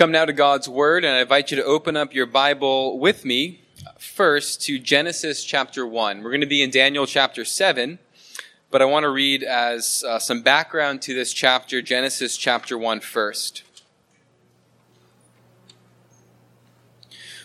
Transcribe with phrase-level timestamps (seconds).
[0.00, 3.26] Come now to God's Word, and I invite you to open up your Bible with
[3.26, 3.60] me
[3.98, 6.22] first to Genesis chapter 1.
[6.22, 7.98] We're going to be in Daniel chapter 7,
[8.70, 13.00] but I want to read as uh, some background to this chapter, Genesis chapter 1
[13.00, 13.62] first.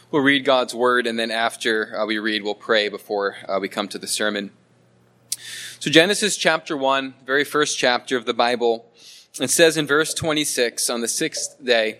[0.10, 3.68] We'll read God's Word, and then after uh, we read, we'll pray before uh, we
[3.68, 4.52] come to the sermon.
[5.82, 8.90] So, Genesis chapter 1, very first chapter of the Bible,
[9.42, 12.00] it says in verse 26 On the sixth day,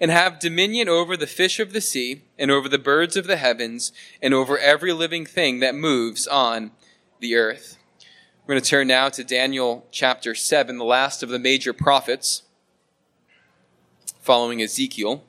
[0.00, 3.36] and have dominion over the fish of the sea, and over the birds of the
[3.36, 6.70] heavens, and over every living thing that moves on
[7.20, 7.76] the earth.
[8.46, 12.42] We're going to turn now to Daniel chapter 7, the last of the major prophets,
[14.20, 15.22] following Ezekiel.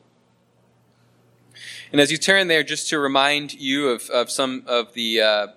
[1.91, 5.47] And as you turn there, just to remind you of, of some of the uh,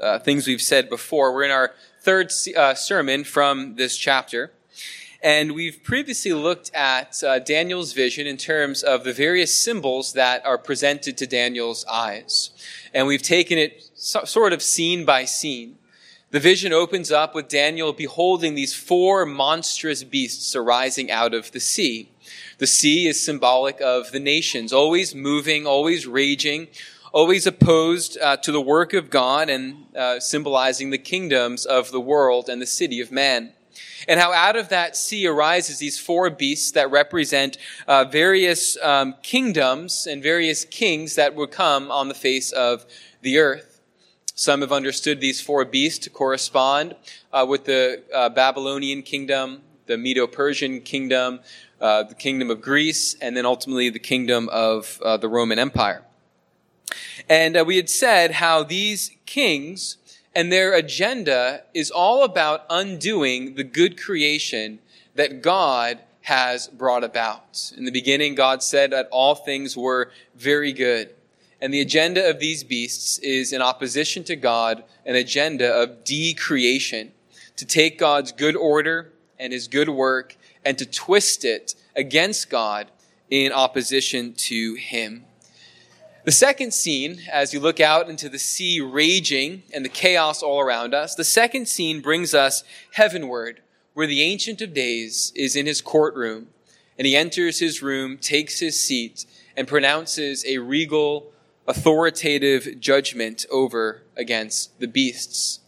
[0.00, 4.52] uh, things we've said before, we're in our third uh, sermon from this chapter.
[5.22, 10.44] And we've previously looked at uh, Daniel's vision in terms of the various symbols that
[10.46, 12.50] are presented to Daniel's eyes.
[12.94, 15.76] And we've taken it so, sort of scene by scene.
[16.30, 21.60] The vision opens up with Daniel beholding these four monstrous beasts arising out of the
[21.60, 22.08] sea.
[22.56, 26.68] The sea is symbolic of the nations, always moving, always raging,
[27.12, 32.00] always opposed uh, to the work of God and uh, symbolizing the kingdoms of the
[32.00, 33.52] world and the city of man
[34.08, 39.14] and how out of that sea arises these four beasts that represent uh, various um,
[39.22, 42.86] kingdoms and various kings that would come on the face of
[43.22, 43.80] the earth.
[44.34, 46.96] Some have understood these four beasts to correspond
[47.32, 51.40] uh, with the uh, Babylonian kingdom, the Medo-Persian kingdom,
[51.80, 56.04] uh, the kingdom of Greece, and then ultimately the kingdom of uh, the Roman Empire.
[57.28, 59.98] And uh, we had said how these kings
[60.34, 64.78] and their agenda is all about undoing the good creation
[65.14, 67.72] that God has brought about.
[67.76, 71.10] In the beginning, God said that all things were very good.
[71.60, 77.12] And the agenda of these beasts is in opposition to God, an agenda of decreation,
[77.56, 82.90] to take God's good order and his good work and to twist it against God
[83.28, 85.24] in opposition to him.
[86.22, 90.60] The second scene, as you look out into the sea raging and the chaos all
[90.60, 93.62] around us, the second scene brings us heavenward,
[93.94, 96.48] where the Ancient of Days is in his courtroom,
[96.98, 99.24] and he enters his room, takes his seat,
[99.56, 101.32] and pronounces a regal,
[101.66, 105.60] authoritative judgment over against the beasts.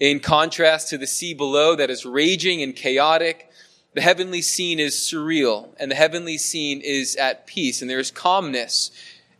[0.00, 3.48] In contrast to the sea below that is raging and chaotic,
[3.94, 8.10] the heavenly scene is surreal, and the heavenly scene is at peace, and there is
[8.10, 8.90] calmness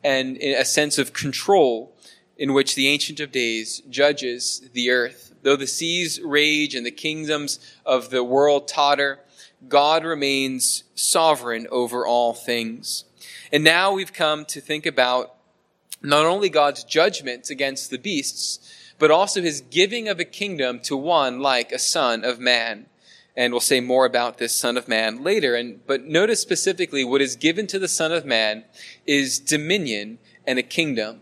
[0.05, 1.97] and a sense of control
[2.37, 5.35] in which the Ancient of Days judges the earth.
[5.43, 9.21] Though the seas rage and the kingdoms of the world totter,
[9.69, 13.05] God remains sovereign over all things.
[13.51, 15.35] And now we've come to think about
[16.03, 18.59] not only God's judgment against the beasts,
[18.99, 22.87] but also his giving of a kingdom to one like a son of man
[23.37, 25.55] and we'll say more about this Son of Man later.
[25.55, 28.65] And, but notice specifically what is given to the Son of Man
[29.07, 31.21] is dominion and a kingdom.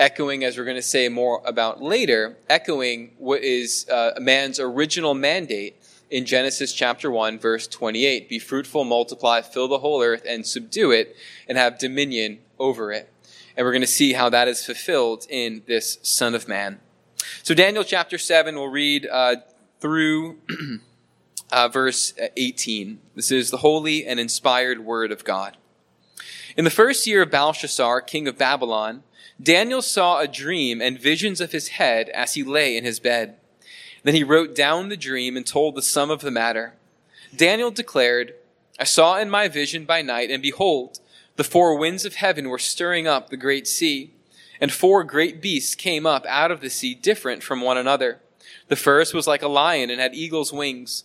[0.00, 5.14] Echoing, as we're going to say more about later, echoing what is uh, man's original
[5.14, 5.76] mandate
[6.10, 8.28] in Genesis chapter 1, verse 28.
[8.28, 11.14] Be fruitful, multiply, fill the whole earth, and subdue it,
[11.46, 13.10] and have dominion over it.
[13.56, 16.80] And we're going to see how that is fulfilled in this Son of Man.
[17.42, 19.36] So, Daniel chapter 7, we'll read uh,
[19.78, 20.38] through.
[21.52, 22.98] uh, verse 18.
[23.14, 25.56] This is the holy and inspired word of God.
[26.56, 29.04] In the first year of Belshazzar, king of Babylon,
[29.40, 33.36] Daniel saw a dream and visions of his head as he lay in his bed.
[34.02, 36.74] Then he wrote down the dream and told the sum of the matter.
[37.34, 38.34] Daniel declared,
[38.78, 40.98] I saw in my vision by night, and behold,
[41.36, 44.12] the four winds of heaven were stirring up the great sea,
[44.60, 48.20] and four great beasts came up out of the sea, different from one another.
[48.68, 51.04] The first was like a lion and had eagle's wings.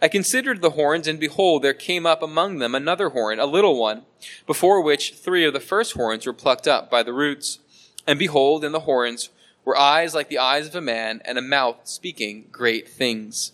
[0.00, 3.78] I considered the horns, and behold, there came up among them another horn, a little
[3.78, 4.02] one,
[4.46, 7.60] before which three of the first horns were plucked up by the roots.
[8.06, 9.30] And behold, in the horns
[9.64, 13.52] were eyes like the eyes of a man, and a mouth speaking great things.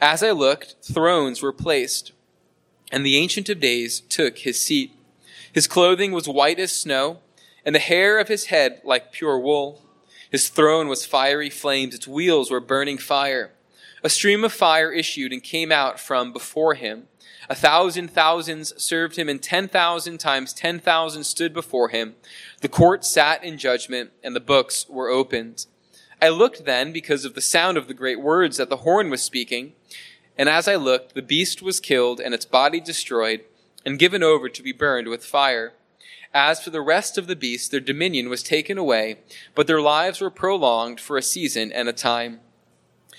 [0.00, 2.12] As I looked, thrones were placed,
[2.90, 4.92] and the Ancient of Days took his seat.
[5.52, 7.18] His clothing was white as snow,
[7.64, 9.82] and the hair of his head like pure wool.
[10.30, 13.52] His throne was fiery flames, its wheels were burning fire.
[14.02, 17.08] A stream of fire issued and came out from before him.
[17.48, 22.14] A thousand thousands served him, and ten thousand times ten thousand stood before him.
[22.60, 25.66] The court sat in judgment, and the books were opened.
[26.22, 29.22] I looked then, because of the sound of the great words that the horn was
[29.22, 29.72] speaking.
[30.38, 33.40] And as I looked, the beast was killed, and its body destroyed,
[33.84, 35.74] and given over to be burned with fire.
[36.32, 39.18] As for the rest of the beasts, their dominion was taken away,
[39.54, 42.40] but their lives were prolonged for a season and a time.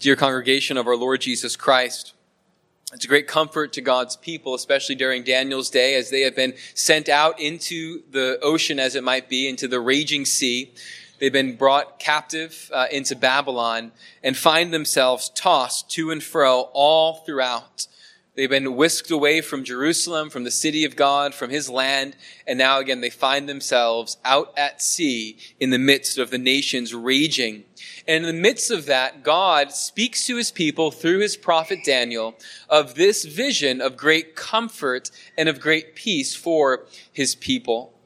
[0.00, 2.12] Dear congregation of our Lord Jesus Christ,
[2.92, 6.54] it's a great comfort to God's people, especially during Daniel's day, as they have been
[6.72, 10.72] sent out into the ocean, as it might be, into the raging sea.
[11.18, 13.90] They've been brought captive uh, into Babylon
[14.22, 17.88] and find themselves tossed to and fro all throughout
[18.38, 22.14] They've been whisked away from Jerusalem, from the city of God, from his land,
[22.46, 26.94] and now again they find themselves out at sea in the midst of the nations
[26.94, 27.64] raging.
[28.06, 32.36] And in the midst of that, God speaks to his people through his prophet Daniel
[32.68, 37.97] of this vision of great comfort and of great peace for his people.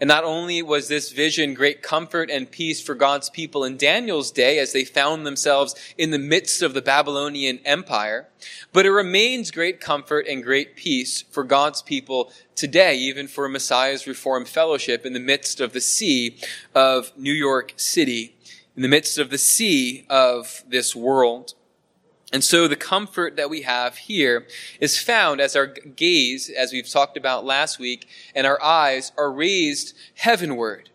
[0.00, 4.30] And not only was this vision great comfort and peace for God's people in Daniel's
[4.30, 8.28] day as they found themselves in the midst of the Babylonian Empire,
[8.72, 14.06] but it remains great comfort and great peace for God's people today, even for Messiah's
[14.06, 16.36] Reformed Fellowship in the midst of the sea
[16.74, 18.36] of New York City,
[18.76, 21.54] in the midst of the sea of this world.
[22.32, 24.46] And so the comfort that we have here
[24.80, 29.32] is found as our gaze, as we've talked about last week, and our eyes are
[29.32, 30.90] raised heavenward.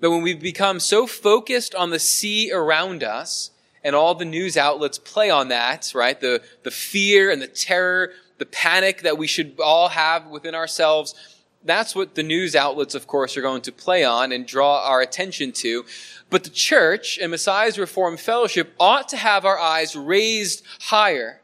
[0.00, 3.50] But when we become so focused on the sea around us,
[3.82, 6.20] and all the news outlets play on that, right?
[6.20, 11.14] The, the fear and the terror, the panic that we should all have within ourselves.
[11.62, 15.00] That's what the news outlets, of course, are going to play on and draw our
[15.00, 15.84] attention to.
[16.30, 21.42] But the church and Messiah's Reformed Fellowship ought to have our eyes raised higher,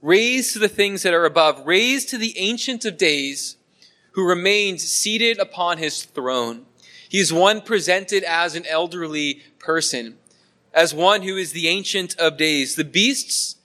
[0.00, 3.56] raised to the things that are above, raised to the Ancient of Days
[4.12, 6.66] who remains seated upon his throne.
[7.08, 10.18] He is one presented as an elderly person,
[10.72, 12.76] as one who is the Ancient of Days.
[12.76, 13.56] The beasts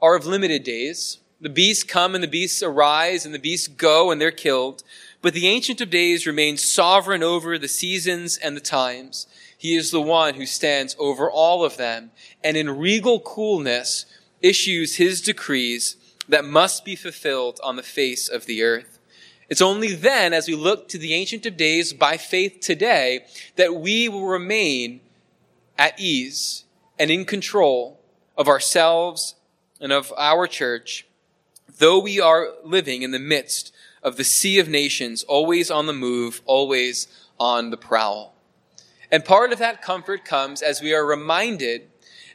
[0.00, 1.18] are of limited days.
[1.40, 4.82] The beasts come and the beasts arise and the beasts go and they're killed.
[5.20, 9.26] But the Ancient of Days remains sovereign over the seasons and the times.
[9.58, 12.10] He is the one who stands over all of them
[12.42, 14.06] and in regal coolness
[14.40, 15.96] issues his decrees
[16.28, 18.98] that must be fulfilled on the face of the earth.
[19.48, 23.76] It's only then, as we look to the Ancient of Days by faith today, that
[23.76, 25.00] we will remain
[25.78, 26.64] at ease
[26.98, 28.00] and in control
[28.36, 29.36] of ourselves
[29.80, 31.05] and of our church,
[31.78, 35.92] though we are living in the midst of the sea of nations, always on the
[35.92, 37.08] move, always
[37.38, 38.34] on the prowl.
[39.10, 41.88] And part of that comfort comes as we are reminded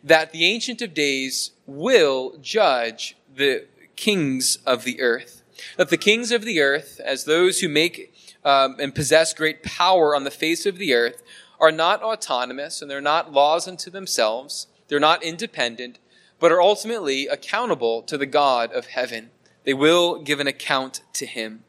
[0.03, 5.43] that the Ancient of Days will judge the kings of the earth.
[5.77, 10.15] That the kings of the earth, as those who make um, and possess great power
[10.15, 11.21] on the face of the earth,
[11.59, 14.67] are not autonomous and they're not laws unto themselves.
[14.87, 15.99] They're not independent,
[16.41, 19.29] but are ultimately accountable to the God of heaven.
[19.63, 21.63] They will give an account to him.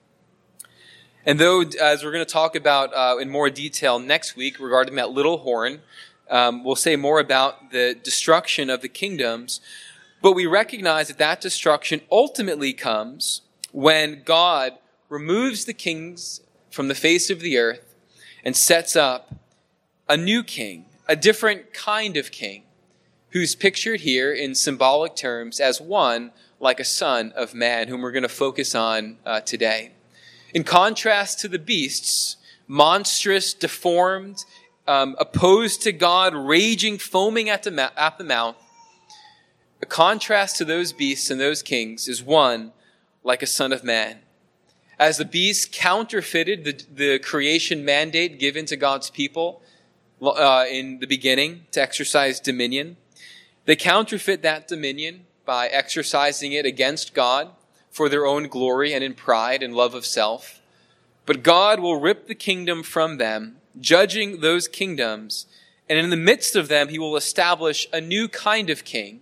[1.24, 4.96] And though, as we're going to talk about uh, in more detail next week regarding
[4.96, 5.82] that little horn,
[6.28, 9.60] um, we'll say more about the destruction of the kingdoms,
[10.22, 14.78] but we recognize that that destruction ultimately comes when God
[15.10, 17.94] removes the kings from the face of the earth
[18.42, 19.34] and sets up
[20.08, 22.62] a new king, a different kind of king,
[23.32, 28.12] who's pictured here in symbolic terms as one like a son of man, whom we're
[28.12, 29.90] going to focus on uh, today.
[30.54, 32.36] In contrast to the beasts,
[32.66, 34.44] monstrous, deformed,
[34.86, 38.56] um, opposed to God, raging, foaming at the, ma- at the mouth,
[39.80, 42.72] a contrast to those beasts and those kings is one
[43.24, 44.18] like a son of man.
[44.98, 49.62] As the beasts counterfeited the, the creation mandate given to God's people
[50.22, 52.96] uh, in the beginning to exercise dominion,
[53.64, 57.50] they counterfeit that dominion by exercising it against God
[57.90, 60.60] for their own glory and in pride and love of self.
[61.26, 65.46] But God will rip the kingdom from them, judging those kingdoms,
[65.88, 69.20] and in the midst of them, he will establish a new kind of king,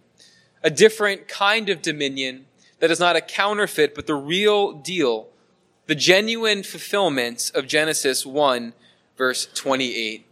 [0.62, 2.46] a different kind of dominion
[2.78, 5.28] that is not a counterfeit, but the real deal,
[5.86, 8.72] the genuine fulfillment of Genesis 1,
[9.16, 10.26] verse 28.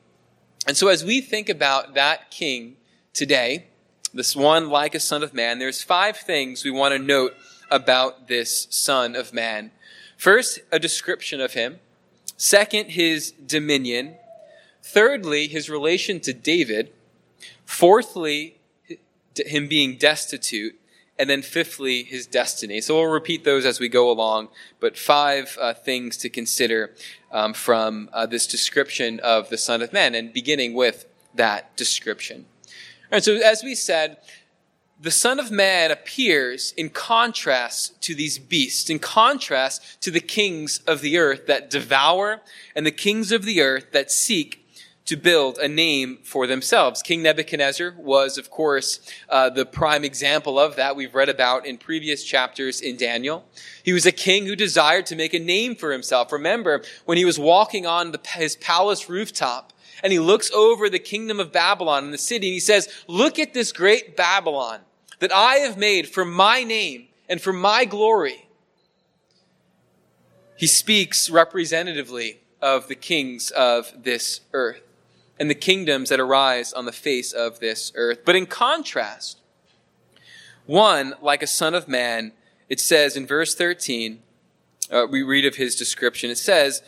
[0.67, 2.77] And so, as we think about that king
[3.13, 3.67] today,
[4.13, 7.35] this one like a son of man, there's five things we want to note
[7.71, 9.71] about this son of man.
[10.17, 11.79] First, a description of him.
[12.37, 14.17] Second, his dominion.
[14.83, 16.93] Thirdly, his relation to David.
[17.65, 18.57] Fourthly,
[19.37, 20.79] him being destitute.
[21.19, 22.81] And then fifthly, his destiny.
[22.81, 24.49] So we'll repeat those as we go along,
[24.79, 26.95] but five uh, things to consider
[27.33, 32.47] um, from uh, this description of the Son of Man, and beginning with that description.
[33.11, 34.19] And so, as we said,
[35.01, 40.81] the Son of Man appears in contrast to these beasts, in contrast to the kings
[40.87, 42.41] of the earth that devour
[42.75, 44.65] and the kings of the earth that seek
[45.09, 47.01] to build a name for themselves.
[47.01, 49.01] King Nebuchadnezzar was, of course,
[49.31, 53.47] uh, the prime example of that we've read about in previous chapters in Daniel.
[53.83, 56.31] He was a king who desired to make a name for himself.
[56.31, 60.99] Remember when he was walking on the, his palace rooftop and he looks over the
[60.99, 64.81] kingdom of Babylon and the city and he says, look at this great Babylon
[65.21, 68.49] that I have made for my name and for my glory.
[70.57, 74.83] He speaks representatively of the kings of this earth
[75.39, 78.21] and the kingdoms that arise on the face of this earth.
[78.25, 79.41] But in contrast,
[80.67, 82.33] one, like a son of man,
[82.69, 84.21] it says in verse 13,
[84.91, 86.83] uh, we read of his description, it says,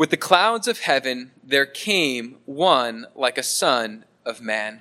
[0.00, 4.80] with the clouds of heaven there came one like a son of man.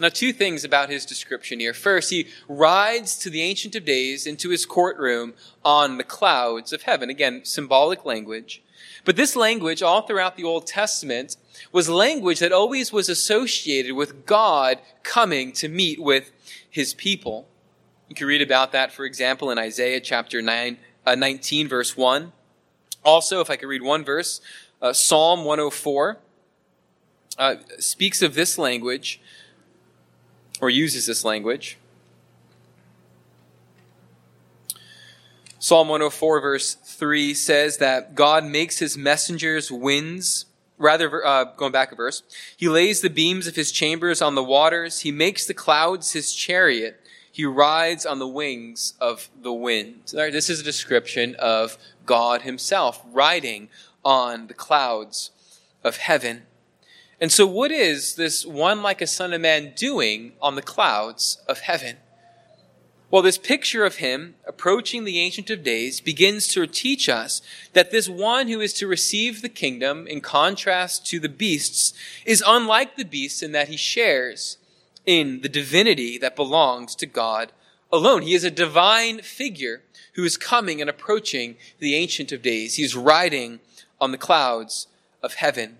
[0.00, 1.74] Now, two things about his description here.
[1.74, 5.34] First, he rides to the Ancient of Days into his courtroom
[5.66, 7.10] on the clouds of heaven.
[7.10, 8.62] Again, symbolic language.
[9.04, 11.36] But this language, all throughout the Old Testament,
[11.70, 16.32] was language that always was associated with God coming to meet with
[16.70, 17.46] his people.
[18.08, 22.32] You can read about that, for example, in Isaiah chapter 9, uh, 19, verse 1.
[23.04, 24.40] Also, if I could read one verse,
[24.80, 26.18] uh, Psalm 104
[27.38, 29.20] uh, speaks of this language,
[30.60, 31.78] or uses this language.
[35.58, 40.46] Psalm 104, verse 3 says that God makes his messengers winds.
[40.76, 42.22] Rather, uh, going back a verse,
[42.56, 45.00] he lays the beams of his chambers on the waters.
[45.00, 47.00] He makes the clouds his chariot.
[47.30, 50.02] He rides on the wings of the wind.
[50.12, 53.68] This is a description of God himself riding
[54.04, 55.30] on the clouds
[55.82, 56.42] of heaven.
[57.20, 61.38] And so, what is this one like a son of man doing on the clouds
[61.48, 61.96] of heaven?
[63.10, 67.42] Well, this picture of him approaching the Ancient of Days begins to teach us
[67.72, 71.94] that this one who is to receive the kingdom, in contrast to the beasts,
[72.26, 74.58] is unlike the beasts in that he shares
[75.06, 77.52] in the divinity that belongs to God
[77.94, 78.22] alone.
[78.22, 79.82] He is a divine figure
[80.14, 82.76] who is coming and approaching the Ancient of Days.
[82.76, 83.60] He's riding
[84.00, 84.86] on the clouds
[85.22, 85.78] of heaven.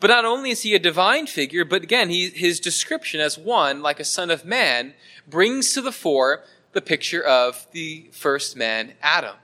[0.00, 3.82] But not only is he a divine figure, but again, he, his description as one
[3.82, 4.94] like a son of man
[5.28, 9.36] brings to the fore the picture of the first man, Adam.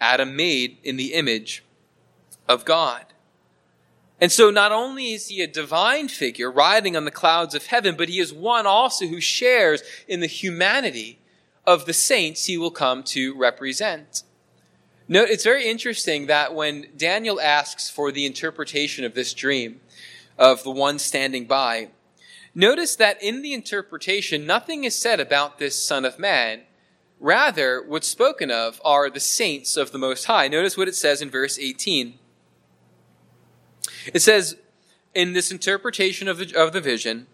[0.00, 1.62] Adam made in the image
[2.48, 3.04] of God.
[4.20, 7.94] And so not only is he a divine figure riding on the clouds of heaven,
[7.96, 11.18] but he is one also who shares in the humanity
[11.66, 14.22] of the saints he will come to represent.
[15.06, 19.80] Note, it's very interesting that when Daniel asks for the interpretation of this dream
[20.38, 21.88] of the one standing by,
[22.54, 26.62] notice that in the interpretation, nothing is said about this Son of Man.
[27.20, 30.48] Rather, what's spoken of are the saints of the Most High.
[30.48, 32.18] Notice what it says in verse 18.
[34.12, 34.56] It says,
[35.14, 37.26] in this interpretation of the, of the vision,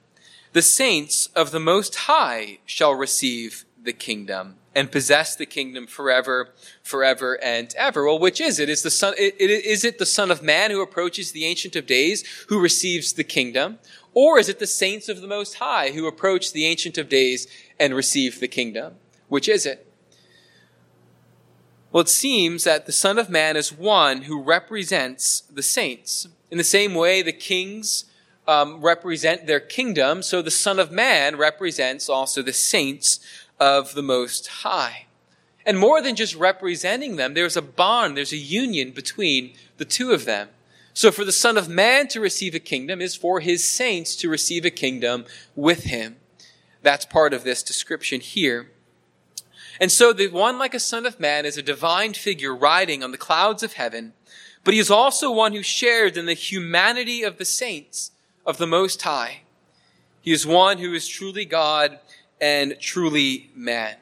[0.52, 6.50] the saints of the Most High shall receive the kingdom and possess the kingdom forever,
[6.82, 8.04] forever and ever.
[8.04, 8.68] Well, which is it?
[8.68, 12.24] Is the son, is it the son of man who approaches the ancient of days
[12.48, 13.78] who receives the kingdom?
[14.14, 17.46] Or is it the saints of the most high who approach the ancient of days
[17.78, 18.94] and receive the kingdom?
[19.28, 19.86] Which is it?
[21.92, 26.28] Well, it seems that the son of man is one who represents the saints.
[26.50, 28.04] In the same way, the kings
[28.46, 33.20] um, represent their kingdom, so the son of man represents also the saints
[33.60, 35.06] of the Most High.
[35.66, 40.10] And more than just representing them, there's a bond, there's a union between the two
[40.10, 40.48] of them.
[40.94, 44.28] So for the Son of Man to receive a kingdom is for his saints to
[44.28, 46.16] receive a kingdom with him.
[46.82, 48.70] That's part of this description here.
[49.80, 53.12] And so the one like a Son of Man is a divine figure riding on
[53.12, 54.14] the clouds of heaven,
[54.64, 58.10] but he is also one who shared in the humanity of the saints
[58.44, 59.42] of the Most High.
[60.20, 61.98] He is one who is truly God
[62.40, 63.96] and truly man.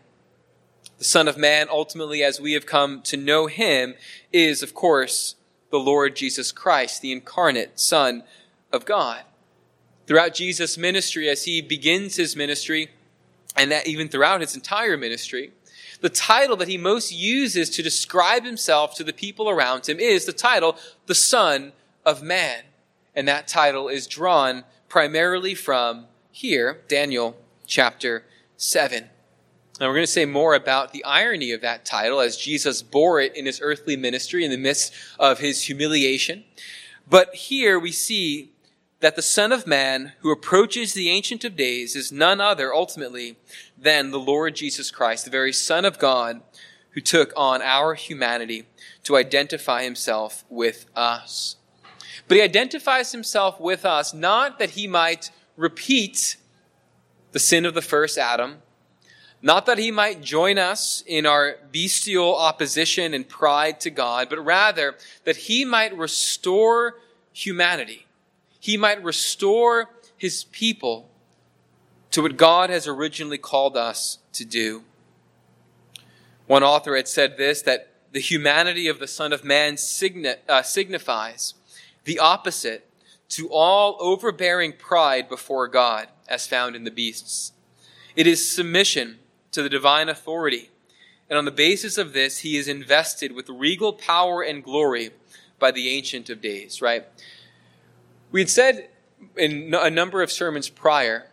[0.98, 3.94] The Son of Man, ultimately, as we have come to know him,
[4.32, 5.36] is, of course,
[5.70, 8.24] the Lord Jesus Christ, the incarnate Son
[8.72, 9.22] of God.
[10.06, 12.88] Throughout Jesus' ministry, as he begins his ministry,
[13.56, 15.52] and that even throughout his entire ministry,
[16.00, 20.24] the title that he most uses to describe himself to the people around him is
[20.24, 20.76] the title,
[21.06, 21.72] the Son
[22.04, 22.62] of Man.
[23.14, 27.36] And that title is drawn primarily from here, Daniel
[27.68, 28.24] chapter
[28.56, 29.04] 7.
[29.78, 33.20] Now, we're going to say more about the irony of that title as Jesus bore
[33.20, 36.42] it in his earthly ministry in the midst of his humiliation.
[37.08, 38.50] But here we see
[38.98, 43.36] that the Son of Man who approaches the Ancient of Days is none other, ultimately,
[43.76, 46.40] than the Lord Jesus Christ, the very Son of God
[46.90, 48.66] who took on our humanity
[49.04, 51.54] to identify himself with us.
[52.26, 56.36] But he identifies himself with us not that he might repeat
[57.32, 58.62] the sin of the first Adam,
[59.40, 64.44] not that he might join us in our bestial opposition and pride to God, but
[64.44, 66.96] rather that he might restore
[67.32, 68.06] humanity.
[68.58, 71.08] He might restore his people
[72.10, 74.82] to what God has originally called us to do.
[76.46, 80.62] One author had said this that the humanity of the Son of Man signi- uh,
[80.62, 81.54] signifies
[82.04, 82.90] the opposite
[83.28, 87.52] to all overbearing pride before God as found in the beasts.
[88.16, 89.18] It is submission
[89.52, 90.70] to the divine authority.
[91.28, 95.10] And on the basis of this, he is invested with regal power and glory
[95.58, 97.04] by the Ancient of Days, right?
[98.30, 98.88] We had said
[99.36, 101.26] in a number of sermons prior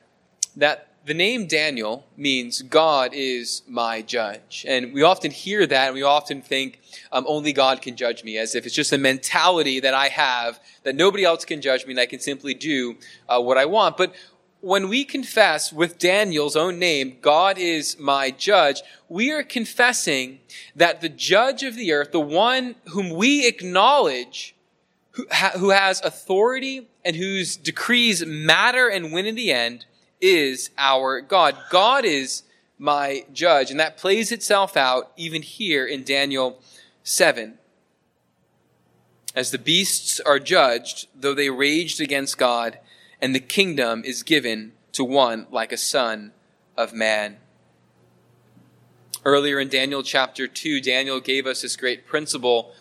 [0.56, 4.66] that the name Daniel means God is my judge.
[4.68, 6.80] And we often hear that and we often think
[7.12, 10.60] um, only God can judge me, as if it's just a mentality that I have
[10.84, 12.96] that nobody else can judge me and I can simply do
[13.30, 13.98] uh, what I want.
[13.98, 14.16] But
[14.62, 20.40] when we confess with Daniel's own name, God is my judge, we are confessing
[20.76, 24.56] that the judge of the earth, the one whom we acknowledge,
[25.12, 29.86] who, ha- who has authority and whose decrees matter and win in the end,
[30.20, 31.56] is our God.
[31.70, 32.44] God is
[32.78, 33.72] my judge.
[33.72, 36.60] And that plays itself out even here in Daniel
[37.04, 37.58] 7.
[39.36, 42.80] As the beasts are judged, though they raged against God,
[43.26, 46.32] and the kingdom is given to one like a son
[46.78, 47.38] of man.
[49.26, 52.72] Earlier in Daniel chapter 2, Daniel gave us this great principle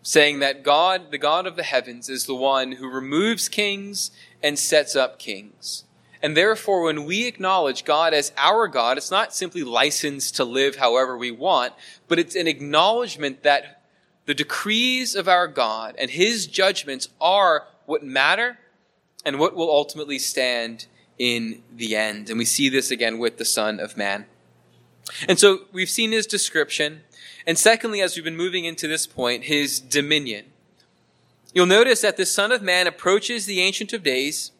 [0.00, 4.56] saying that God, the God of the heavens, is the one who removes kings and
[4.56, 5.82] sets up kings.
[6.22, 10.76] And therefore, when we acknowledge God as our God, it's not simply license to live
[10.76, 11.72] however we want,
[12.06, 13.82] but it's an acknowledgement that
[14.26, 18.56] the decrees of our God and His judgments are what matter
[19.24, 20.86] and what will ultimately stand
[21.18, 22.30] in the end.
[22.30, 24.26] And we see this again with the Son of Man.
[25.28, 27.02] And so we've seen his description.
[27.46, 30.46] And secondly, as we've been moving into this point, his dominion.
[31.52, 34.52] You'll notice that the Son of Man approaches the Ancient of Days,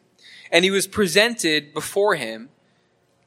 [0.51, 2.49] and he was presented before him.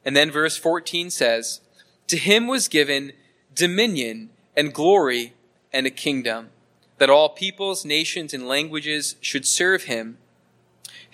[0.05, 1.61] And then verse 14 says,
[2.09, 3.13] To him was given
[3.55, 5.33] dominion and glory
[5.73, 6.51] and a kingdom
[6.99, 10.19] that all peoples, nations, and languages should serve him.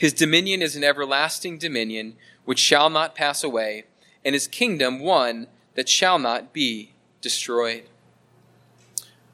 [0.01, 3.85] His dominion is an everlasting dominion which shall not pass away,
[4.25, 7.85] and his kingdom one that shall not be destroyed.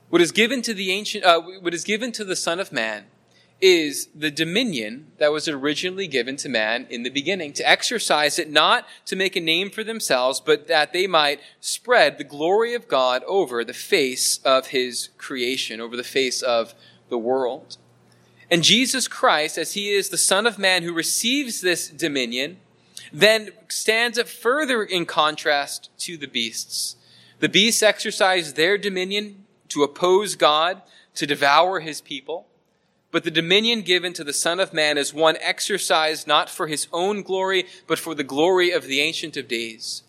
[0.09, 3.05] What is given to the ancient, uh, what is given to the Son of Man
[3.61, 8.51] is the dominion that was originally given to man in the beginning, to exercise it
[8.51, 12.89] not to make a name for themselves, but that they might spread the glory of
[12.89, 16.75] God over the face of his creation, over the face of
[17.09, 17.77] the world.
[18.51, 22.59] And Jesus Christ, as he is the Son of Man who receives this dominion,
[23.13, 26.97] then stands up further in contrast to the beasts.
[27.41, 30.83] The beasts exercise their dominion to oppose God,
[31.15, 32.47] to devour his people.
[33.11, 36.89] But the dominion given to the Son of Man is one exercised not for his
[36.93, 40.03] own glory, but for the glory of the Ancient of Days.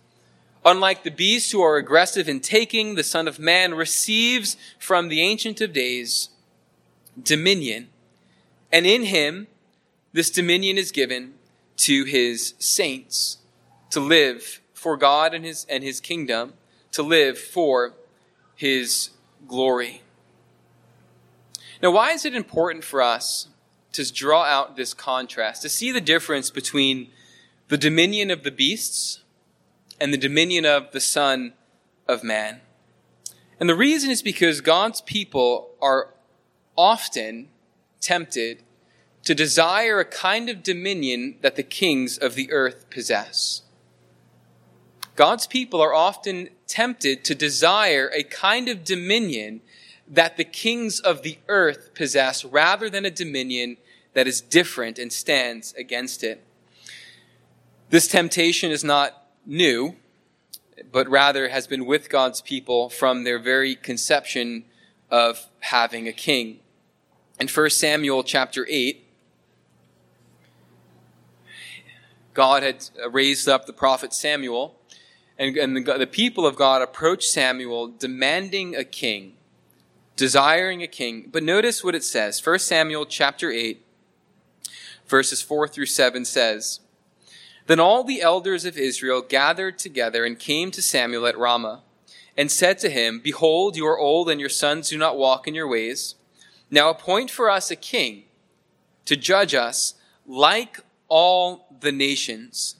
[0.65, 5.21] Unlike the beasts who are aggressive in taking, the Son of Man receives from the
[5.21, 6.29] Ancient of Days
[7.21, 7.87] dominion.
[8.71, 9.47] And in him,
[10.13, 11.35] this dominion is given
[11.77, 13.37] to his saints
[13.91, 16.53] to live for God and his, and his kingdom,
[16.91, 17.93] to live for
[18.55, 19.11] his
[19.47, 20.01] glory.
[21.81, 23.47] Now, why is it important for us
[23.93, 27.09] to draw out this contrast, to see the difference between
[27.67, 29.23] the dominion of the beasts
[29.99, 31.53] and the dominion of the Son
[32.07, 32.61] of Man?
[33.59, 36.13] And the reason is because God's people are
[36.75, 37.49] often
[37.99, 38.63] tempted
[39.23, 43.63] to desire a kind of dominion that the kings of the earth possess.
[45.15, 49.61] God's people are often tempted to desire a kind of dominion
[50.07, 53.77] that the kings of the earth possess rather than a dominion
[54.13, 56.43] that is different and stands against it.
[57.89, 59.95] This temptation is not new,
[60.91, 64.65] but rather has been with God's people from their very conception
[65.09, 66.59] of having a king.
[67.39, 69.03] In 1 Samuel chapter 8,
[72.33, 74.75] God had uh, raised up the prophet Samuel,
[75.37, 79.37] and, and the, the people of God approached Samuel demanding a king
[80.17, 81.29] desiring a king.
[81.31, 82.45] But notice what it says.
[82.45, 83.85] 1 Samuel chapter 8,
[85.07, 86.81] verses 4 through 7 says,
[87.67, 91.83] Then all the elders of Israel gathered together and came to Samuel at Ramah,
[92.35, 95.55] and said to him, Behold, you are old, and your sons do not walk in
[95.55, 96.15] your ways.
[96.69, 98.23] Now appoint for us a king
[99.05, 102.75] to judge us like all the nations.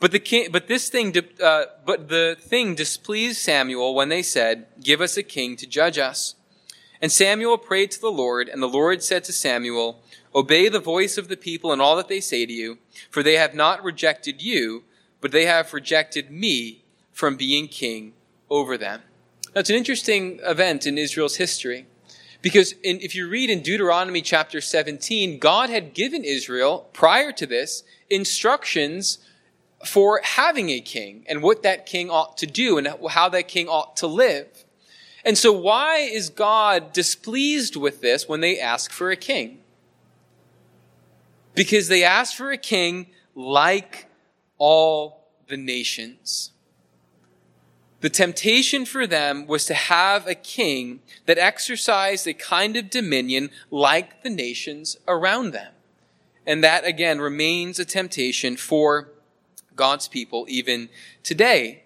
[0.00, 4.66] But the king, but this thing, uh, but the thing displeased Samuel when they said,
[4.80, 6.34] "Give us a king to judge us."
[7.00, 10.02] And Samuel prayed to the Lord, and the Lord said to Samuel,
[10.34, 12.78] Obey the voice of the people in all that they say to you,
[13.10, 14.84] for they have not rejected you,
[15.20, 16.82] but they have rejected me
[17.12, 18.14] from being king
[18.50, 19.02] over them.
[19.52, 21.86] That's an interesting event in Israel's history.
[22.40, 27.46] Because in, if you read in Deuteronomy chapter 17, God had given Israel, prior to
[27.46, 29.18] this, instructions
[29.84, 33.68] for having a king and what that king ought to do and how that king
[33.68, 34.64] ought to live.
[35.24, 39.58] And so, why is God displeased with this when they ask for a king?
[41.54, 44.06] Because they ask for a king like
[44.58, 46.52] all the nations.
[48.00, 53.50] The temptation for them was to have a king that exercised a kind of dominion
[53.70, 55.72] like the nations around them.
[56.46, 59.08] And that again remains a temptation for
[59.74, 60.88] God's people even
[61.22, 61.84] today.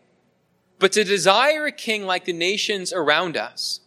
[0.78, 3.80] But to desire a king like the nations around us,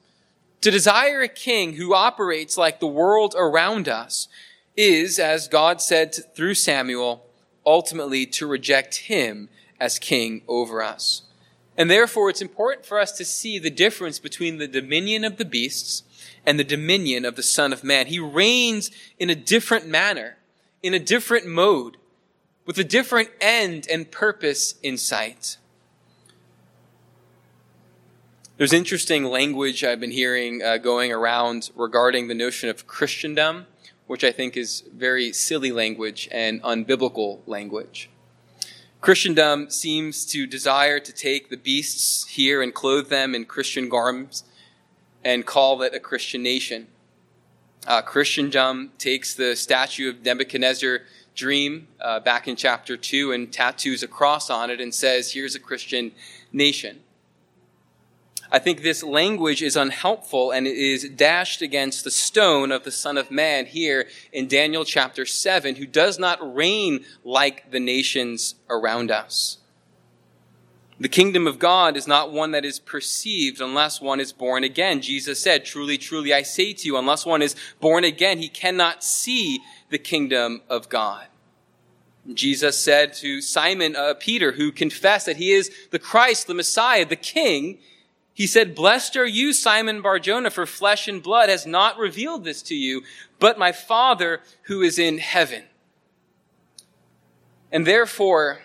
[0.61, 4.27] to desire a king who operates like the world around us,
[4.75, 7.25] is, as God said through Samuel,
[7.65, 11.24] ultimately to reject him as king over us.
[11.77, 15.45] And therefore, it's important for us to see the difference between the dominion of the
[15.45, 16.03] beasts
[16.45, 18.07] and the dominion of the Son of Man.
[18.07, 20.37] He reigns in a different manner,
[20.81, 21.97] in a different mode,
[22.65, 25.57] with a different end and purpose in sight.
[28.57, 33.67] There's interesting language I've been hearing uh, going around regarding the notion of Christendom,
[34.07, 38.09] which I think is very silly language and unbiblical language.
[39.05, 44.43] Christendom seems to desire to take the beasts here and clothe them in Christian garments
[45.23, 46.87] and call it a Christian nation.
[47.85, 51.01] Uh, Christendom takes the statue of Nebuchadnezzar
[51.35, 55.53] dream uh, back in chapter 2 and tattoos a cross on it and says, here's
[55.53, 56.11] a Christian
[56.51, 57.01] nation.
[58.51, 62.91] I think this language is unhelpful and it is dashed against the stone of the
[62.91, 68.55] Son of Man here in Daniel chapter 7, who does not reign like the nations
[68.69, 69.57] around us.
[70.97, 75.01] The kingdom of God is not one that is perceived unless one is born again.
[75.01, 79.03] Jesus said, Truly, truly, I say to you, unless one is born again, he cannot
[79.03, 81.27] see the kingdom of God.
[82.33, 87.05] Jesus said to Simon uh, Peter, who confessed that he is the Christ, the Messiah,
[87.05, 87.79] the King,
[88.35, 92.61] he said, Blessed are you, Simon Barjona, for flesh and blood has not revealed this
[92.63, 93.01] to you,
[93.39, 95.63] but my Father who is in heaven.
[97.71, 98.59] And therefore,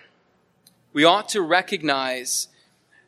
[0.92, 2.48] we ought to recognize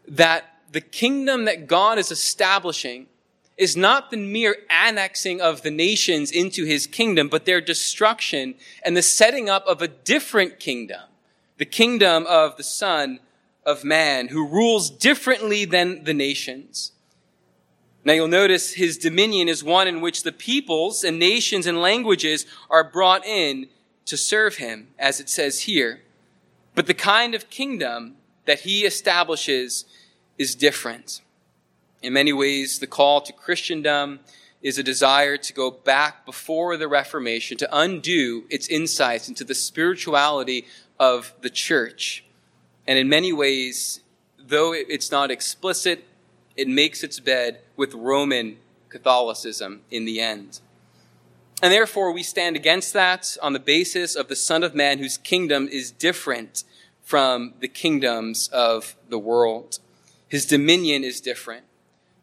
[0.07, 3.09] that the kingdom that God is establishing
[3.57, 8.97] is not the mere annexing of the nations into his kingdom, but their destruction and
[8.97, 11.01] the setting up of a different kingdom,
[11.59, 13.19] the kingdom of the Son
[13.65, 16.93] of Man, who rules differently than the nations.
[18.05, 22.47] Now you'll notice his dominion is one in which the peoples and nations and languages
[22.69, 23.69] are brought in
[24.07, 26.03] to serve him, as it says here.
[26.75, 29.85] But the kind of kingdom that he establishes
[30.39, 31.21] is different.
[32.03, 34.21] In many ways, the call to Christendom
[34.61, 39.55] is a desire to go back before the Reformation, to undo its insights into the
[39.55, 40.67] spirituality
[40.99, 42.25] of the church.
[42.87, 44.01] And in many ways,
[44.39, 46.05] though it's not explicit,
[46.57, 50.61] it makes its bed with Roman Catholicism in the end.
[51.63, 55.17] And therefore, we stand against that on the basis of the Son of Man, whose
[55.17, 56.65] kingdom is different
[57.03, 59.79] from the kingdoms of the world.
[60.29, 61.65] His dominion is different.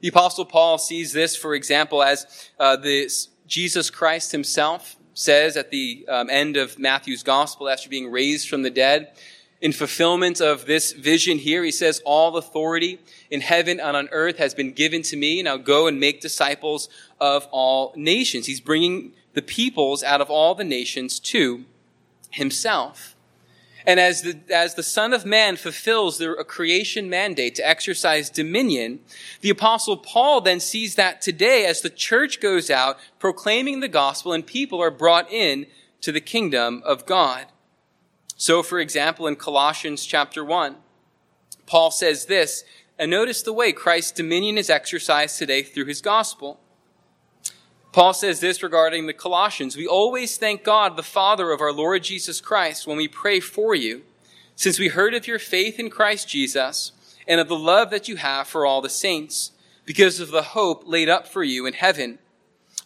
[0.02, 3.10] The Apostle Paul sees this, for example, as uh, the,
[3.48, 8.62] Jesus Christ himself says at the um, end of Matthew's gospel after being raised from
[8.62, 9.12] the dead.
[9.62, 14.38] In fulfillment of this vision here, he says, All authority in heaven and on earth
[14.38, 15.44] has been given to me.
[15.44, 16.88] Now go and make disciples
[17.20, 18.46] of all nations.
[18.46, 21.66] He's bringing the peoples out of all the nations to
[22.32, 23.16] himself.
[23.86, 29.00] And as the, as the Son of Man fulfills the creation mandate to exercise dominion,
[29.42, 34.32] the Apostle Paul then sees that today as the church goes out proclaiming the gospel
[34.32, 35.66] and people are brought in
[36.02, 37.48] to the kingdom of God.
[38.40, 40.78] So, for example, in Colossians chapter 1,
[41.66, 42.64] Paul says this,
[42.98, 46.58] and notice the way Christ's dominion is exercised today through his gospel.
[47.92, 52.04] Paul says this regarding the Colossians We always thank God, the Father of our Lord
[52.04, 54.04] Jesus Christ, when we pray for you,
[54.56, 56.94] since we heard of your faith in Christ Jesus
[57.28, 59.52] and of the love that you have for all the saints,
[59.84, 62.20] because of the hope laid up for you in heaven.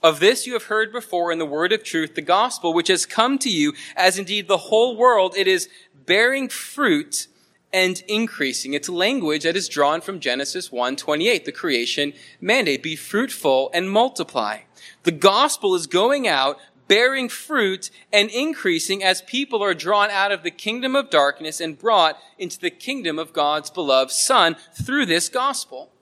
[0.03, 3.05] Of this you have heard before in the word of truth, the gospel, which has
[3.05, 5.69] come to you, as indeed the whole world, it is
[6.05, 7.27] bearing fruit
[7.71, 8.73] and increasing.
[8.73, 14.59] It's language that is drawn from Genesis 1:28, the creation mandate, be fruitful and multiply.
[15.03, 20.43] The gospel is going out, bearing fruit and increasing as people are drawn out of
[20.43, 25.29] the kingdom of darkness and brought into the kingdom of God's beloved Son through this
[25.29, 25.93] gospel.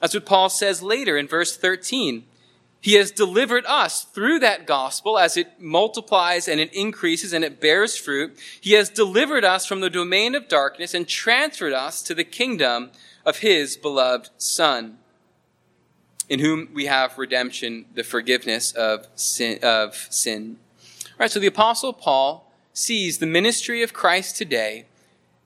[0.00, 2.26] That's what Paul says later in verse 13.
[2.84, 7.58] He has delivered us through that gospel as it multiplies and it increases and it
[7.58, 8.38] bears fruit.
[8.60, 12.90] He has delivered us from the domain of darkness and transferred us to the kingdom
[13.24, 14.98] of his beloved Son
[16.28, 19.60] in whom we have redemption, the forgiveness of sin.
[19.62, 20.58] Of sin.
[21.06, 24.84] All right, so the Apostle Paul sees the ministry of Christ today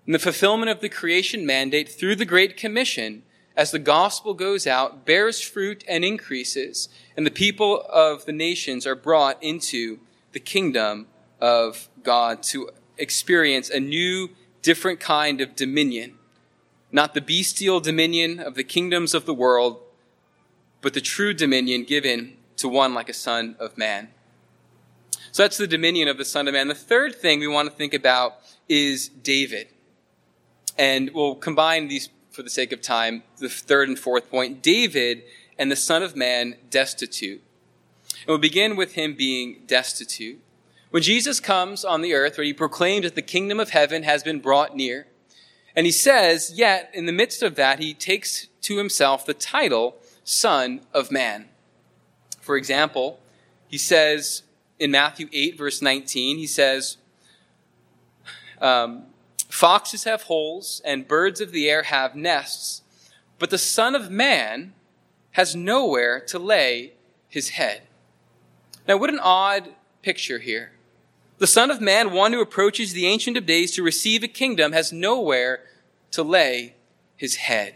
[0.06, 3.22] and the fulfillment of the creation mandate through the Great Commission
[3.58, 8.86] as the gospel goes out, bears fruit and increases, and the people of the nations
[8.86, 9.98] are brought into
[10.30, 11.08] the kingdom
[11.40, 14.28] of God to experience a new,
[14.62, 16.14] different kind of dominion.
[16.92, 19.80] Not the bestial dominion of the kingdoms of the world,
[20.80, 24.10] but the true dominion given to one like a son of man.
[25.32, 26.68] So that's the dominion of the son of man.
[26.68, 28.34] The third thing we want to think about
[28.68, 29.66] is David.
[30.78, 34.62] And we'll combine these for the sake of time, the third and fourth point.
[34.62, 35.24] David
[35.58, 37.42] and the son of man destitute.
[38.20, 40.40] And we'll begin with him being destitute.
[40.90, 44.22] When Jesus comes on the earth, where he proclaims that the kingdom of heaven has
[44.22, 45.06] been brought near,
[45.76, 49.96] and he says, yet in the midst of that, he takes to himself the title
[50.24, 51.46] Son of Man.
[52.40, 53.20] For example,
[53.68, 54.42] he says
[54.78, 56.96] in Matthew 8, verse 19, he says,
[58.60, 59.04] um,
[59.48, 62.82] Foxes have holes and birds of the air have nests,
[63.38, 64.72] but the Son of Man
[65.38, 66.92] has nowhere to lay
[67.28, 67.82] his head.
[68.88, 69.68] Now, what an odd
[70.02, 70.72] picture here.
[71.38, 74.72] The Son of Man, one who approaches the Ancient of Days to receive a kingdom,
[74.72, 75.60] has nowhere
[76.10, 76.74] to lay
[77.16, 77.74] his head.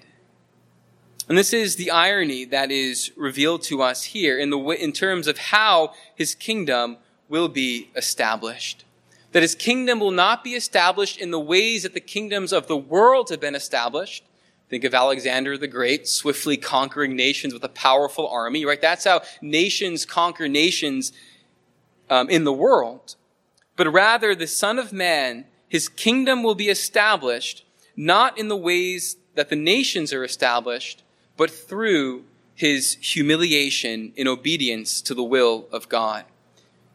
[1.28, 5.28] And this is the irony that is revealed to us here in, the, in terms
[5.28, 6.96] of how his kingdom
[7.28, 8.84] will be established.
[9.30, 12.76] that his kingdom will not be established in the ways that the kingdoms of the
[12.76, 14.24] world have been established.
[14.72, 18.80] Think of Alexander the Great, swiftly conquering nations with a powerful army, right?
[18.80, 21.12] That's how nations conquer nations
[22.08, 23.16] um, in the world.
[23.76, 27.66] But rather, the Son of Man, his kingdom will be established
[27.98, 31.02] not in the ways that the nations are established,
[31.36, 36.24] but through his humiliation in obedience to the will of God.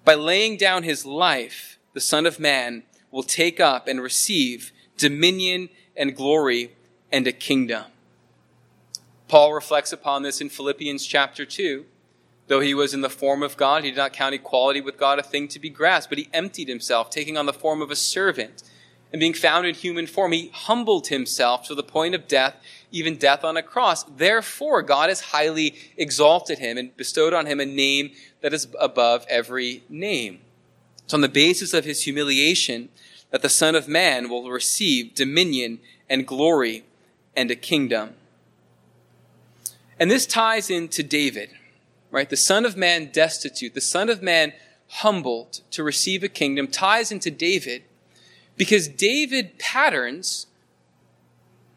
[0.03, 5.69] By laying down his life, the Son of Man will take up and receive dominion
[5.95, 6.71] and glory
[7.11, 7.85] and a kingdom.
[9.27, 11.85] Paul reflects upon this in Philippians chapter 2.
[12.47, 15.19] Though he was in the form of God, he did not count equality with God
[15.19, 17.95] a thing to be grasped, but he emptied himself, taking on the form of a
[17.95, 18.63] servant.
[19.11, 22.55] And being found in human form, he humbled himself to the point of death,
[22.91, 24.03] even death on a cross.
[24.03, 29.25] Therefore, God has highly exalted him and bestowed on him a name that is above
[29.29, 30.39] every name.
[31.03, 32.89] It's on the basis of his humiliation
[33.31, 36.83] that the Son of Man will receive dominion and glory
[37.37, 38.15] and a kingdom.
[39.99, 41.51] And this ties into David,
[42.11, 42.29] right?
[42.29, 44.51] The Son of Man destitute, the Son of Man
[44.89, 47.83] humbled to receive a kingdom ties into David
[48.57, 50.47] because David patterns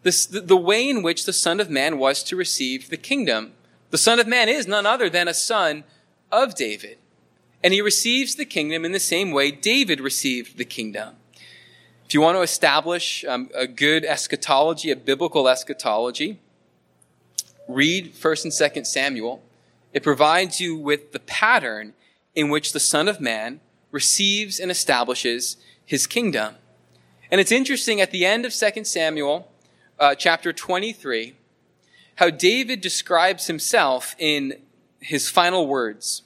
[0.02, 3.52] this, the, the way in which the Son of Man was to receive the kingdom.
[3.90, 5.84] The Son of Man is none other than a son
[6.32, 6.96] of David.
[7.62, 11.16] And he receives the kingdom in the same way David received the kingdom.
[12.10, 16.40] If you want to establish um, a good eschatology, a biblical eschatology,
[17.68, 19.44] read 1st and 2nd Samuel.
[19.92, 21.94] It provides you with the pattern
[22.34, 23.60] in which the Son of Man
[23.92, 26.56] receives and establishes his kingdom.
[27.30, 29.48] And it's interesting at the end of 2 Samuel,
[29.96, 31.36] uh, chapter 23,
[32.16, 34.54] how David describes himself in
[34.98, 36.22] his final words.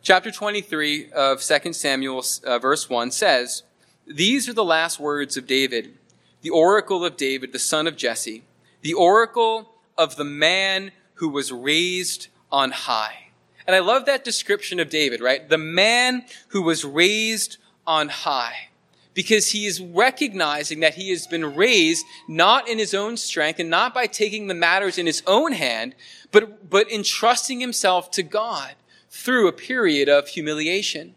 [0.00, 3.64] Chapter 23 of 2 Samuel, uh, verse 1 says,
[4.08, 5.94] these are the last words of David,
[6.40, 8.44] the oracle of David, the son of Jesse,
[8.82, 13.28] the oracle of the man who was raised on high.
[13.66, 15.46] And I love that description of David, right?
[15.46, 18.68] The man who was raised on high.
[19.12, 23.68] Because he is recognizing that he has been raised not in his own strength and
[23.68, 25.96] not by taking the matters in his own hand,
[26.30, 28.74] but, but entrusting himself to God
[29.10, 31.16] through a period of humiliation.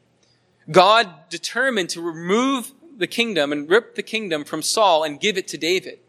[0.69, 2.71] God determined to remove
[3.01, 5.99] the kingdom and rip the kingdom from Saul and give it to David.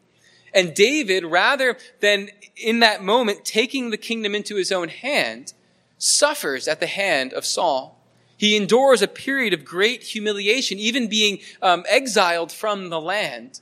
[0.54, 5.54] And David, rather than in that moment taking the kingdom into his own hand,
[5.98, 7.98] suffers at the hand of Saul.
[8.36, 13.60] He endures a period of great humiliation, even being um, exiled from the land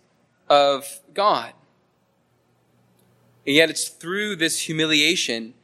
[0.48, 1.52] of God.
[3.46, 5.54] And yet it's through this humiliation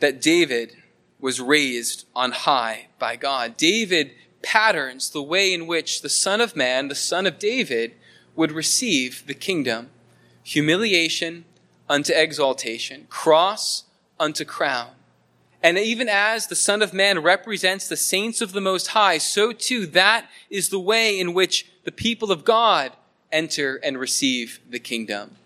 [0.00, 0.76] that David
[1.20, 3.56] was raised on high by God.
[3.56, 4.12] David
[4.44, 7.94] patterns the way in which the Son of Man, the Son of David,
[8.36, 9.90] would receive the kingdom
[10.44, 11.44] humiliation
[11.88, 13.84] unto exaltation, cross
[14.20, 14.90] unto crown.
[15.62, 19.52] And even as the Son of Man represents the saints of the Most High, so
[19.52, 22.92] too that is the way in which the people of God
[23.32, 25.36] enter and receive the kingdom.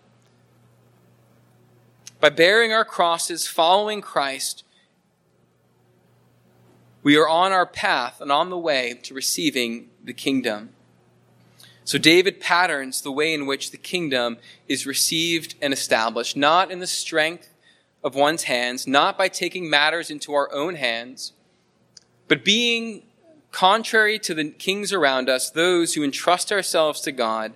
[2.19, 4.65] By bearing our crosses, following Christ,
[7.01, 10.69] we are on our path and on the way to receiving the kingdom.
[11.83, 16.79] So David patterns the way in which the kingdom is received and established, not in
[16.79, 17.53] the strength
[18.03, 21.33] of one's hands, not by taking matters into our own hands,
[22.27, 23.03] but being
[23.51, 27.53] contrary to the kings around us, those who entrust ourselves to God,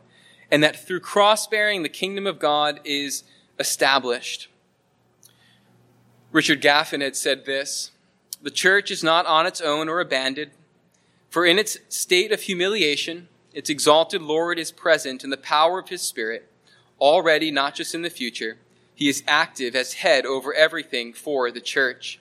[0.49, 3.23] and that through cross bearing the kingdom of God is
[3.59, 4.47] established.
[6.31, 7.91] Richard Gaffin had said this
[8.43, 10.51] the church is not on its own or abandoned,
[11.29, 15.89] for in its state of humiliation, its exalted Lord is present in the power of
[15.89, 16.51] his Spirit,
[16.99, 18.57] already, not just in the future.
[18.93, 22.19] He is active as head over everything for the church.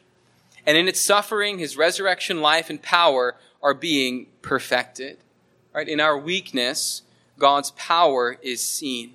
[0.65, 5.19] And in its suffering, his resurrection life and power are being perfected.
[5.75, 5.89] Right?
[5.89, 7.03] In our weakness,
[7.39, 9.15] God's power is seen.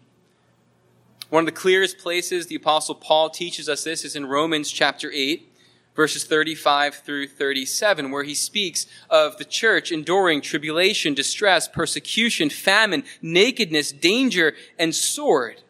[1.30, 5.12] One of the clearest places the apostle Paul teaches us this is in Romans chapter
[5.14, 5.54] 8
[5.98, 13.04] verses 35 through 37, where he speaks of the church enduring tribulation, distress, persecution, famine,
[13.22, 15.64] nakedness, danger, and sword.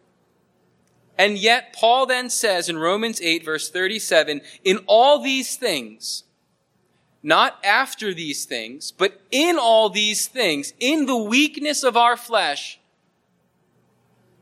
[1.17, 6.25] And yet, Paul then says in Romans 8, verse 37, in all these things,
[7.23, 12.81] not after these things, but in all these things, in the weakness of our flesh,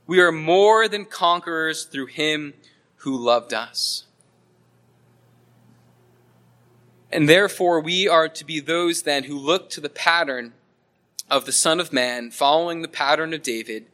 [0.08, 2.56] we are more than conquerors through him
[2.98, 4.05] who loved us.
[7.16, 10.52] And therefore, we are to be those then who look to the pattern
[11.32, 13.86] of the Son of Man, following the pattern of David,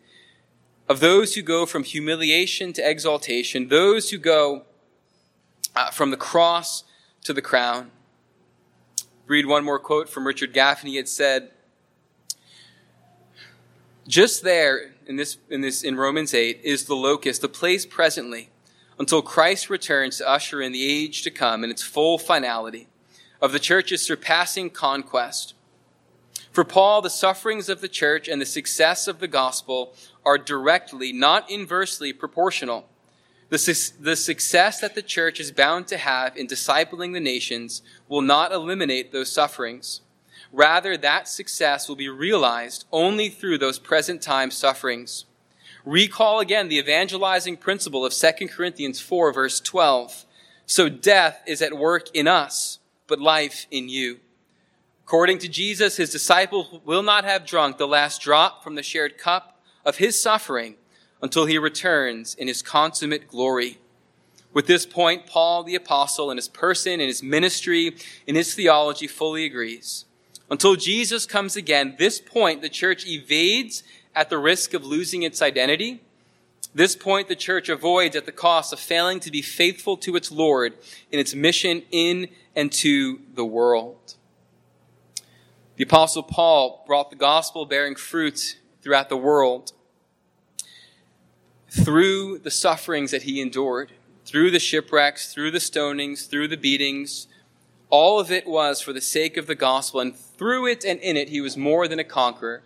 [0.90, 4.64] of those who go from humiliation to exaltation, those who go
[5.76, 6.84] uh, from the cross
[7.24, 7.92] to the crown.
[9.28, 10.92] Read one more quote from Richard Gaffin.
[10.96, 11.52] It said,
[14.08, 18.50] just there in this, in this, in Romans 8 is the locus, the place presently
[18.98, 22.88] until Christ returns to usher in the age to come in its full finality
[23.42, 25.54] of the church's surpassing conquest.
[26.52, 31.14] For Paul, the sufferings of the church and the success of the gospel are directly,
[31.14, 32.88] not inversely, proportional.
[33.50, 37.82] The, su- the success that the church is bound to have in discipling the nations
[38.08, 40.02] will not eliminate those sufferings.
[40.52, 45.26] Rather, that success will be realized only through those present time sufferings.
[45.86, 50.26] Recall again the evangelizing principle of 2 Corinthians 4, verse 12.
[50.66, 52.80] So death is at work in us,
[53.12, 54.22] but life in you.
[55.04, 59.18] According to Jesus, his disciples will not have drunk the last drop from the shared
[59.18, 60.76] cup of his suffering
[61.22, 63.80] until he returns in his consummate glory.
[64.54, 69.08] With this point, Paul the apostle in his person, in his ministry, in his theology
[69.08, 70.06] fully agrees.
[70.50, 73.84] Until Jesus comes again, this point the church evades
[74.16, 76.02] at the risk of losing its identity.
[76.74, 80.32] This point the church avoids at the cost of failing to be faithful to its
[80.32, 80.74] Lord
[81.12, 84.16] in its mission in and to the world.
[85.76, 89.74] The apostle Paul brought the gospel bearing fruit throughout the world
[91.72, 93.94] through the sufferings that he endured,
[94.26, 97.28] through the shipwrecks, through the stonings, through the beatings.
[97.90, 101.16] All of it was for the sake of the gospel, and through it and in
[101.16, 102.62] it, he was more than a conqueror.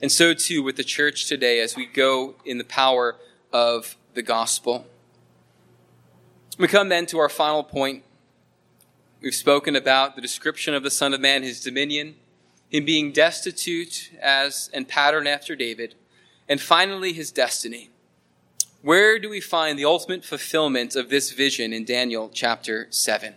[0.00, 3.16] And so too with the church today as we go in the power
[3.52, 4.86] of the gospel.
[6.58, 8.02] We come then to our final point.
[9.20, 12.16] We've spoken about the description of the Son of Man, his dominion,
[12.68, 15.94] him being destitute as and pattern after David,
[16.48, 17.90] and finally his destiny.
[18.82, 23.34] Where do we find the ultimate fulfillment of this vision in Daniel chapter 7?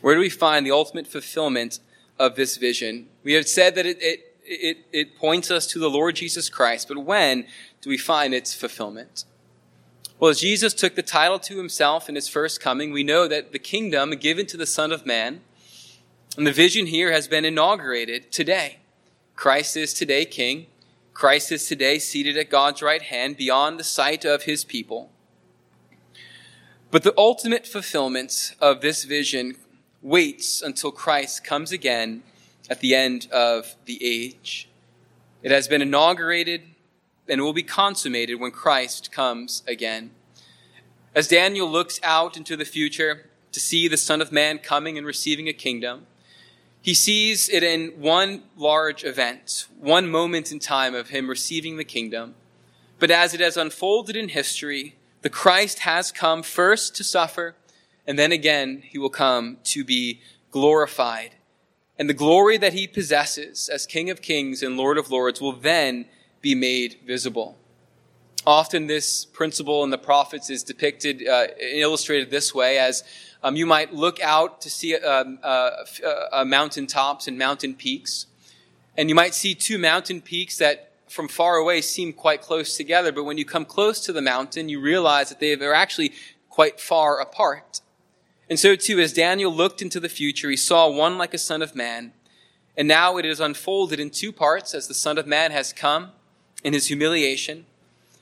[0.00, 1.80] Where do we find the ultimate fulfillment
[2.18, 3.08] of this vision?
[3.22, 6.88] We have said that it, it it, it points us to the Lord Jesus Christ,
[6.88, 7.46] but when
[7.80, 9.24] do we find its fulfillment?
[10.18, 13.52] Well, as Jesus took the title to himself in his first coming, we know that
[13.52, 15.42] the kingdom given to the Son of Man,
[16.36, 18.78] and the vision here has been inaugurated today.
[19.36, 20.66] Christ is today king.
[21.14, 25.10] Christ is today seated at God's right hand beyond the sight of his people.
[26.90, 29.56] But the ultimate fulfillment of this vision
[30.00, 32.22] waits until Christ comes again
[32.70, 34.68] at the end of the age.
[35.42, 36.62] It has been inaugurated
[37.28, 40.10] and will be consummated when Christ comes again.
[41.14, 45.06] As Daniel looks out into the future to see the Son of Man coming and
[45.06, 46.06] receiving a kingdom,
[46.80, 51.84] he sees it in one large event, one moment in time of him receiving the
[51.84, 52.34] kingdom.
[52.98, 57.56] But as it has unfolded in history, the Christ has come first to suffer,
[58.06, 61.34] and then again he will come to be glorified
[61.98, 65.52] and the glory that he possesses as King of Kings and Lord of Lords will
[65.52, 66.06] then
[66.40, 67.56] be made visible.
[68.46, 73.02] Often, this principle in the prophets is depicted, uh, illustrated this way as
[73.42, 75.70] um, you might look out to see um, uh,
[76.32, 78.26] uh, mountain tops and mountain peaks,
[78.96, 83.12] and you might see two mountain peaks that from far away seem quite close together,
[83.12, 86.12] but when you come close to the mountain, you realize that they are actually
[86.48, 87.80] quite far apart.
[88.48, 91.62] And so too, as Daniel looked into the future, he saw one like a son
[91.62, 92.12] of man.
[92.76, 96.12] And now it is unfolded in two parts as the son of man has come
[96.64, 97.66] in his humiliation,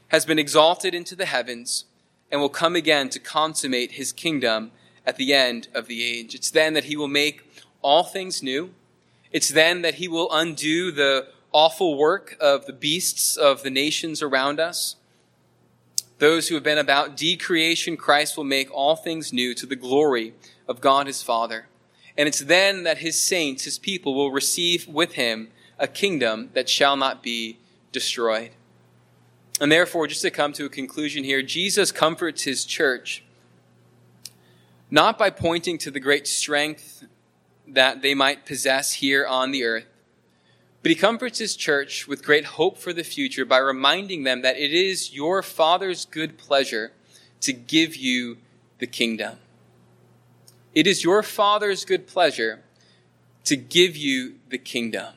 [0.09, 1.85] has been exalted into the heavens,
[2.31, 4.73] and will come again to consummate his kingdom
[5.05, 6.35] at the end of the age.
[6.35, 7.43] It's then that he will make
[7.83, 8.71] all things new.
[9.31, 14.23] It's then that he will undo the awful work of the beasts of the nations
[14.23, 14.97] around us.
[16.19, 20.35] Those who have been about decreation, Christ will make all things new to the glory
[20.67, 21.67] of God his Father.
[22.17, 25.49] And it's then that his saints, his people, will receive with him
[25.79, 27.59] a kingdom that shall not be
[27.93, 28.51] destroyed.
[29.61, 33.23] And therefore, just to come to a conclusion here, Jesus comforts his church
[34.91, 37.05] not by pointing to the great strength
[37.67, 39.87] that they might possess here on the earth,
[40.87, 44.57] but he comforts his church with great hope for the future by reminding them that
[44.57, 46.93] it is your Father's good pleasure
[47.41, 48.37] to give you
[48.79, 49.37] the kingdom.
[50.77, 52.63] It is your Father's good pleasure
[53.47, 55.15] to give you the kingdom.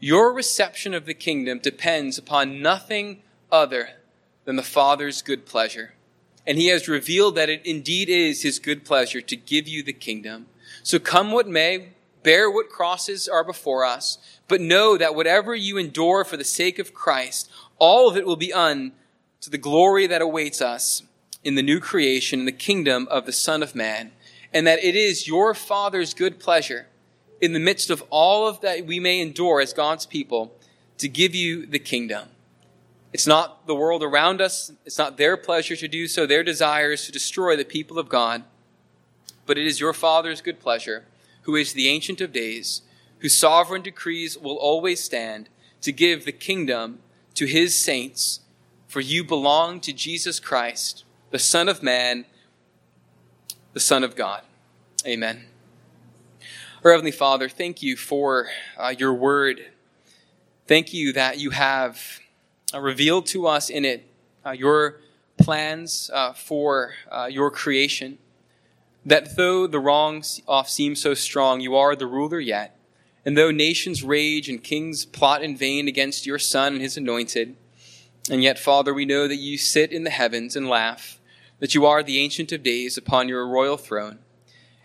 [0.00, 3.92] Your reception of the kingdom depends upon nothing other
[4.44, 5.94] than the Father's good pleasure.
[6.46, 9.94] And he has revealed that it indeed is his good pleasure to give you the
[9.94, 10.48] kingdom.
[10.82, 11.94] So come what may,
[12.26, 14.18] bear what crosses are before us,
[14.48, 17.48] but know that whatever you endure for the sake of Christ,
[17.78, 18.90] all of it will be unto
[19.48, 21.04] the glory that awaits us
[21.44, 24.10] in the new creation, in the kingdom of the Son of Man,
[24.52, 26.88] and that it is your Father's good pleasure,
[27.40, 30.52] in the midst of all of that we may endure as God's people,
[30.98, 32.30] to give you the kingdom.
[33.12, 37.06] It's not the world around us, it's not their pleasure to do so, their desires
[37.06, 38.42] to destroy the people of God,
[39.46, 41.04] but it is your Father's good pleasure,
[41.46, 42.82] who is the Ancient of Days,
[43.20, 45.48] whose sovereign decrees will always stand,
[45.80, 46.98] to give the kingdom
[47.34, 48.40] to his saints,
[48.88, 52.24] for you belong to Jesus Christ, the Son of Man,
[53.74, 54.42] the Son of God.
[55.06, 55.44] Amen.
[56.82, 59.66] Our Heavenly Father, thank you for uh, your word.
[60.66, 62.18] Thank you that you have
[62.74, 64.04] uh, revealed to us in it
[64.44, 65.00] uh, your
[65.38, 68.18] plans uh, for uh, your creation.
[69.06, 72.76] That though the wrongs oft seem so strong, you are the ruler yet.
[73.24, 77.56] And though nations rage and kings plot in vain against your Son and his anointed,
[78.28, 81.20] and yet, Father, we know that you sit in the heavens and laugh,
[81.60, 84.18] that you are the Ancient of Days upon your royal throne,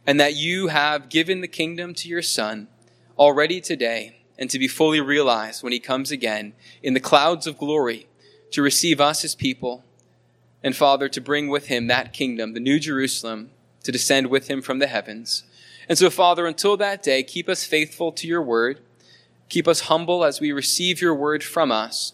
[0.06, 2.68] and that you have given the kingdom to your Son
[3.18, 6.54] already today and to be fully realized when he comes again
[6.84, 8.08] in the clouds of glory
[8.52, 9.84] to receive us as people,
[10.64, 13.50] and Father, to bring with him that kingdom, the New Jerusalem,
[13.84, 15.44] to descend with him from the heavens.
[15.90, 18.80] And so, Father, until that day, keep us faithful to your word.
[19.50, 22.14] Keep us humble as we receive your word from us.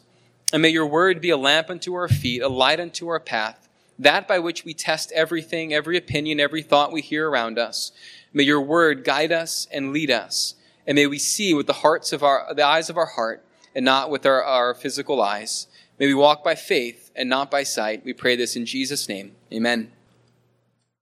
[0.52, 3.68] And may your word be a lamp unto our feet, a light unto our path,
[4.00, 7.92] that by which we test everything, every opinion, every thought we hear around us.
[8.34, 10.56] May your word guide us and lead us
[10.88, 13.46] and may we see with the hearts of our, the eyes of our heart
[13.76, 15.68] and not with our, our physical eyes.
[16.00, 18.06] May we walk by faith and not by sight.
[18.06, 19.36] We pray this in Jesus' name.
[19.52, 19.97] Amen.